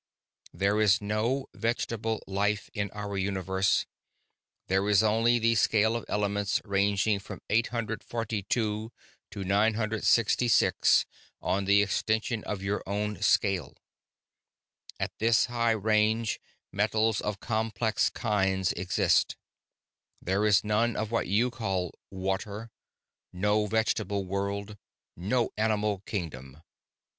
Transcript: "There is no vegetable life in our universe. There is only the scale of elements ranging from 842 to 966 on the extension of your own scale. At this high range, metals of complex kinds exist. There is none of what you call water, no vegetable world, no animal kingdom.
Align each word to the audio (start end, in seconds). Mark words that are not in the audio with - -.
"There 0.51 0.81
is 0.81 0.99
no 0.99 1.45
vegetable 1.53 2.23
life 2.25 2.71
in 2.73 2.89
our 2.89 3.19
universe. 3.19 3.85
There 4.65 4.89
is 4.89 5.03
only 5.03 5.37
the 5.37 5.53
scale 5.53 5.95
of 5.95 6.05
elements 6.09 6.59
ranging 6.65 7.19
from 7.19 7.39
842 7.51 8.91
to 9.29 9.43
966 9.43 11.05
on 11.39 11.65
the 11.65 11.83
extension 11.83 12.43
of 12.45 12.63
your 12.63 12.81
own 12.87 13.21
scale. 13.21 13.75
At 14.99 15.11
this 15.19 15.45
high 15.45 15.69
range, 15.69 16.39
metals 16.71 17.21
of 17.21 17.39
complex 17.39 18.09
kinds 18.09 18.73
exist. 18.73 19.37
There 20.19 20.47
is 20.47 20.63
none 20.63 20.95
of 20.95 21.11
what 21.11 21.27
you 21.27 21.51
call 21.51 21.93
water, 22.09 22.71
no 23.31 23.67
vegetable 23.67 24.25
world, 24.25 24.79
no 25.15 25.51
animal 25.59 25.99
kingdom. 26.07 26.57